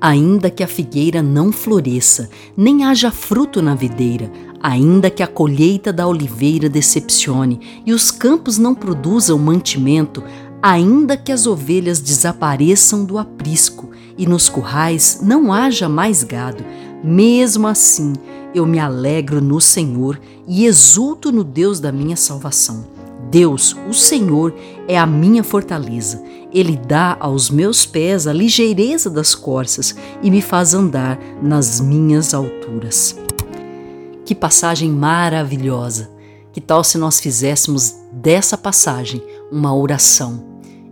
Ainda 0.00 0.48
que 0.48 0.62
a 0.62 0.68
figueira 0.68 1.22
não 1.22 1.50
floresça, 1.50 2.30
nem 2.56 2.84
haja 2.84 3.10
fruto 3.10 3.60
na 3.60 3.74
videira, 3.74 4.30
ainda 4.62 5.10
que 5.10 5.22
a 5.22 5.26
colheita 5.26 5.92
da 5.92 6.06
oliveira 6.06 6.68
decepcione 6.68 7.60
e 7.84 7.92
os 7.92 8.10
campos 8.10 8.58
não 8.58 8.74
produzam 8.74 9.36
mantimento, 9.38 10.22
ainda 10.62 11.16
que 11.16 11.32
as 11.32 11.46
ovelhas 11.46 12.00
desapareçam 12.00 13.04
do 13.04 13.18
aprisco 13.18 13.90
e 14.16 14.26
nos 14.26 14.48
currais 14.48 15.20
não 15.22 15.52
haja 15.52 15.88
mais 15.88 16.22
gado, 16.22 16.64
mesmo 17.02 17.66
assim 17.66 18.12
eu 18.54 18.66
me 18.66 18.78
alegro 18.78 19.40
no 19.40 19.60
Senhor 19.60 20.20
e 20.46 20.64
exulto 20.64 21.30
no 21.30 21.42
Deus 21.44 21.80
da 21.80 21.92
minha 21.92 22.16
salvação. 22.16 22.97
Deus, 23.30 23.76
o 23.88 23.92
Senhor, 23.92 24.54
é 24.86 24.98
a 24.98 25.06
minha 25.06 25.44
fortaleza. 25.44 26.22
Ele 26.52 26.76
dá 26.76 27.16
aos 27.20 27.50
meus 27.50 27.84
pés 27.84 28.26
a 28.26 28.32
ligeireza 28.32 29.10
das 29.10 29.34
corças 29.34 29.94
e 30.22 30.30
me 30.30 30.40
faz 30.40 30.74
andar 30.74 31.18
nas 31.42 31.80
minhas 31.80 32.32
alturas. 32.32 33.18
Que 34.24 34.34
passagem 34.34 34.90
maravilhosa! 34.90 36.10
Que 36.52 36.60
tal 36.60 36.82
se 36.82 36.98
nós 36.98 37.20
fizéssemos 37.20 37.94
dessa 38.12 38.56
passagem 38.56 39.22
uma 39.52 39.74
oração 39.74 40.44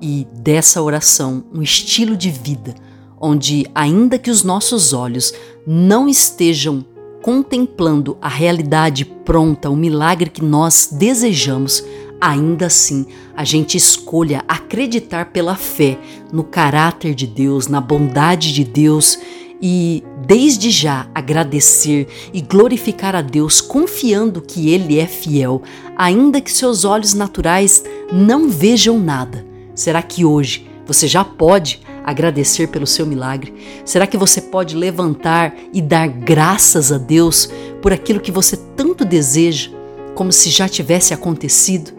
e 0.00 0.26
dessa 0.32 0.80
oração 0.82 1.44
um 1.52 1.62
estilo 1.62 2.16
de 2.16 2.30
vida, 2.30 2.74
onde, 3.20 3.66
ainda 3.74 4.18
que 4.18 4.30
os 4.30 4.44
nossos 4.44 4.92
olhos 4.92 5.32
não 5.66 6.08
estejam 6.08 6.84
contemplando 7.22 8.16
a 8.22 8.28
realidade 8.28 9.04
pronta, 9.04 9.68
o 9.68 9.76
milagre 9.76 10.30
que 10.30 10.42
nós 10.42 10.90
desejamos, 10.92 11.84
ainda 12.20 12.66
assim 12.66 13.06
a 13.36 13.44
gente 13.44 13.76
escolha 13.76 14.44
acreditar 14.48 15.26
pela 15.26 15.54
fé 15.54 15.98
no 16.32 16.42
caráter 16.44 17.14
de 17.14 17.26
Deus, 17.26 17.68
na 17.68 17.80
bondade 17.80 18.52
de 18.52 18.64
Deus 18.64 19.18
e 19.60 20.04
desde 20.26 20.70
já 20.70 21.08
agradecer 21.14 22.06
e 22.32 22.40
glorificar 22.40 23.16
a 23.16 23.22
Deus, 23.22 23.60
confiando 23.60 24.42
que 24.42 24.70
Ele 24.70 24.98
é 24.98 25.06
fiel, 25.06 25.62
ainda 25.96 26.40
que 26.40 26.52
seus 26.52 26.84
olhos 26.84 27.14
naturais 27.14 27.82
não 28.12 28.48
vejam 28.48 28.98
nada. 28.98 29.44
Será 29.74 30.02
que 30.02 30.24
hoje 30.24 30.68
você 30.86 31.08
já 31.08 31.24
pode 31.24 31.80
agradecer 32.04 32.68
pelo 32.68 32.86
seu 32.86 33.06
milagre? 33.06 33.54
Será 33.84 34.06
que 34.06 34.16
você 34.16 34.40
pode 34.40 34.76
levantar 34.76 35.54
e 35.72 35.80
dar 35.80 36.08
graças 36.08 36.92
a 36.92 36.98
Deus 36.98 37.48
por 37.82 37.92
aquilo 37.92 38.20
que 38.20 38.32
você 38.32 38.56
tanto 38.76 39.04
deseja, 39.04 39.70
como 40.14 40.32
se 40.32 40.50
já 40.50 40.68
tivesse 40.68 41.12
acontecido? 41.14 41.97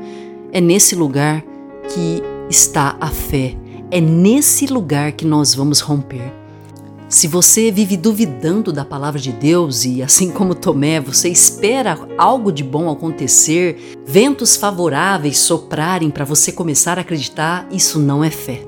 É 0.51 0.59
nesse 0.59 0.95
lugar 0.95 1.43
que 1.93 2.23
está 2.49 2.97
a 2.99 3.07
fé. 3.07 3.55
É 3.91 4.01
nesse 4.01 4.65
lugar 4.65 5.11
que 5.11 5.25
nós 5.25 5.53
vamos 5.53 5.79
romper. 5.79 6.33
Se 7.07 7.27
você 7.27 7.71
vive 7.71 7.97
duvidando 7.97 8.71
da 8.71 8.85
palavra 8.85 9.19
de 9.19 9.31
Deus 9.31 9.83
e, 9.83 10.01
assim 10.01 10.29
como 10.29 10.53
Tomé, 10.53 10.99
você 10.99 11.29
espera 11.29 11.97
algo 12.17 12.51
de 12.51 12.63
bom 12.63 12.89
acontecer, 12.89 13.97
ventos 14.05 14.55
favoráveis 14.55 15.39
soprarem 15.39 16.11
para 16.11 16.25
você 16.25 16.51
começar 16.51 16.97
a 16.97 17.01
acreditar, 17.01 17.67
isso 17.71 17.97
não 17.99 18.23
é 18.23 18.29
fé. 18.29 18.63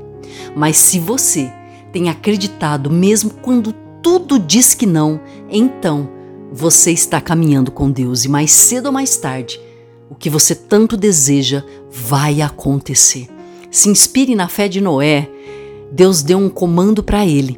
Mas 0.56 0.78
se 0.78 1.00
você 1.00 1.52
tem 1.92 2.10
acreditado 2.10 2.90
mesmo 2.90 3.32
quando 3.42 3.74
tudo 4.02 4.40
diz 4.40 4.74
que 4.74 4.88
não, 4.88 5.20
então 5.50 6.10
você 6.52 6.92
está 6.92 7.22
caminhando 7.22 7.72
com 7.72 7.92
Deus 7.92 8.26
e 8.26 8.30
mais 8.30 8.52
cedo 8.52 8.88
ou 8.88 8.92
mais 8.92 9.18
tarde 9.18 9.60
o 10.12 10.16
que 10.16 10.30
você 10.30 10.54
tanto 10.54 10.98
deseja 10.98 11.64
vai 11.90 12.42
acontecer. 12.42 13.30
Se 13.72 13.88
inspire 13.88 14.36
na 14.36 14.50
fé 14.50 14.68
de 14.68 14.82
Noé. 14.82 15.30
Deus 15.90 16.22
deu 16.22 16.38
um 16.38 16.50
comando 16.50 17.02
para 17.02 17.26
ele. 17.26 17.58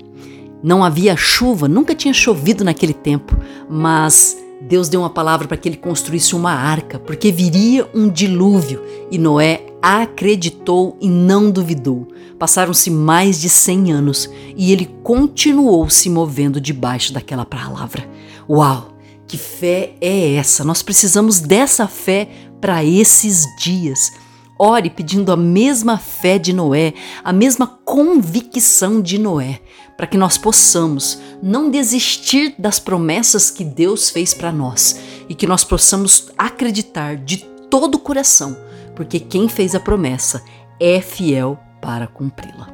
Não 0.61 0.83
havia 0.83 1.17
chuva, 1.17 1.67
nunca 1.67 1.95
tinha 1.95 2.13
chovido 2.13 2.63
naquele 2.63 2.93
tempo, 2.93 3.35
mas 3.67 4.37
Deus 4.61 4.87
deu 4.87 5.01
uma 5.01 5.09
palavra 5.09 5.47
para 5.47 5.57
que 5.57 5.67
ele 5.67 5.77
construísse 5.77 6.35
uma 6.35 6.51
arca, 6.51 6.99
porque 6.99 7.31
viria 7.31 7.89
um 7.93 8.07
dilúvio 8.07 8.81
e 9.09 9.17
Noé 9.17 9.65
acreditou 9.81 10.95
e 11.01 11.09
não 11.09 11.49
duvidou. 11.49 12.07
Passaram-se 12.37 12.91
mais 12.91 13.41
de 13.41 13.49
100 13.49 13.91
anos 13.91 14.29
e 14.55 14.71
ele 14.71 14.85
continuou 15.01 15.89
se 15.89 16.07
movendo 16.07 16.61
debaixo 16.61 17.11
daquela 17.11 17.45
palavra. 17.45 18.07
Uau! 18.47 18.92
Que 19.33 19.37
fé 19.39 19.95
é 19.99 20.35
essa? 20.35 20.63
Nós 20.63 20.83
precisamos 20.83 21.39
dessa 21.39 21.87
fé 21.87 22.29
para 22.61 22.85
esses 22.85 23.47
dias. 23.57 24.11
Ore 24.59 24.91
pedindo 24.91 25.31
a 25.31 25.35
mesma 25.35 25.97
fé 25.97 26.37
de 26.37 26.53
Noé, 26.53 26.93
a 27.23 27.33
mesma 27.33 27.65
convicção 27.65 29.01
de 29.01 29.17
Noé, 29.17 29.59
para 29.97 30.05
que 30.05 30.19
nós 30.19 30.37
possamos 30.37 31.17
não 31.41 31.71
desistir 31.71 32.53
das 32.59 32.77
promessas 32.77 33.49
que 33.49 33.63
Deus 33.63 34.11
fez 34.11 34.35
para 34.35 34.51
nós 34.51 34.99
e 35.27 35.33
que 35.33 35.47
nós 35.47 35.63
possamos 35.63 36.31
acreditar 36.37 37.15
de 37.15 37.37
todo 37.71 37.95
o 37.95 37.99
coração, 37.99 38.55
porque 38.95 39.19
quem 39.19 39.49
fez 39.49 39.73
a 39.73 39.79
promessa 39.79 40.43
é 40.79 41.01
fiel 41.01 41.57
para 41.81 42.05
cumpri-la. 42.05 42.72